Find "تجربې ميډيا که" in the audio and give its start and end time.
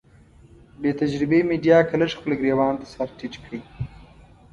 0.99-1.95